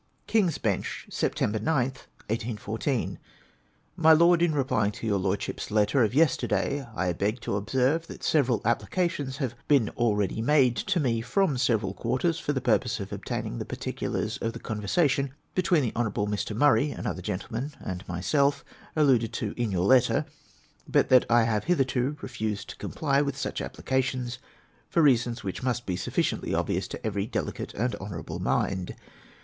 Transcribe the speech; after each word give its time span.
Kiug's 0.27 0.57
Bench, 0.57 1.05
Sept. 1.11 1.47
Otli, 1.47 1.61
1814. 1.61 3.19
My 3.95 4.11
Lord,— 4.11 4.41
In 4.41 4.51
replying 4.55 4.91
to 4.93 5.05
your 5.05 5.19
Lordship's 5.19 5.69
letter 5.69 6.03
of 6.03 6.15
yes 6.15 6.35
terday, 6.35 6.87
I 6.95 7.13
beg 7.13 7.39
to 7.41 7.51
ol3serve 7.51 8.07
that 8.07 8.23
several 8.23 8.63
applications 8.65 9.37
have 9.37 9.53
been 9.67 9.89
already 9.89 10.41
made 10.41 10.75
to 10.77 10.99
me 10.99 11.21
from 11.21 11.55
several 11.55 11.93
quarters, 11.93 12.39
for 12.39 12.51
the 12.51 12.59
purpose 12.61 12.99
of 12.99 13.11
obtaining 13.13 13.59
the 13.59 13.63
particulars 13.65 14.37
of 14.39 14.53
the 14.53 14.59
conversation 14.59 15.35
between 15.53 15.83
the 15.83 15.93
Honourable 15.95 16.25
Mr. 16.25 16.55
Murray, 16.55 16.89
another 16.89 17.21
gentlemen, 17.21 17.73
and 17.79 18.03
myself, 18.07 18.65
alluded 18.95 19.31
to 19.33 19.53
in 19.55 19.69
your 19.71 19.85
letter, 19.85 20.25
but 20.87 21.09
that 21.09 21.27
I 21.29 21.43
have 21.43 21.65
hitherto 21.65 22.17
refused 22.23 22.69
to 22.69 22.75
comply 22.77 23.21
with 23.21 23.37
such 23.37 23.61
applications, 23.61 24.39
for 24.89 25.03
reasons 25.03 25.43
which 25.43 25.61
must 25.61 25.85
be 25.85 25.95
sufficiently 25.95 26.55
obvious 26.55 26.87
to 26.87 27.05
every 27.05 27.27
delicate 27.27 27.75
and 27.75 27.93
honourable 27.97 28.39
mind. 28.39 28.95